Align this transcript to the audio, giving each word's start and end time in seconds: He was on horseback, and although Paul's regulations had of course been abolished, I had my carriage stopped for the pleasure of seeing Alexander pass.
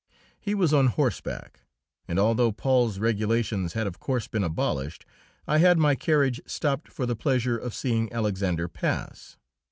He 0.39 0.55
was 0.55 0.73
on 0.73 0.87
horseback, 0.87 1.59
and 2.07 2.17
although 2.17 2.51
Paul's 2.51 2.97
regulations 2.97 3.73
had 3.73 3.85
of 3.85 3.99
course 3.99 4.27
been 4.27 4.43
abolished, 4.43 5.05
I 5.45 5.59
had 5.59 5.77
my 5.77 5.93
carriage 5.93 6.41
stopped 6.47 6.87
for 6.87 7.05
the 7.05 7.15
pleasure 7.15 7.59
of 7.59 7.75
seeing 7.75 8.11
Alexander 8.11 8.67
pass. 8.67 9.37